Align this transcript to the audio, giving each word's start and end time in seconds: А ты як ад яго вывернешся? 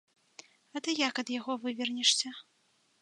А 0.77 0.81
ты 0.87 0.95
як 1.07 1.21
ад 1.23 1.29
яго 1.39 1.59
вывернешся? 1.67 2.29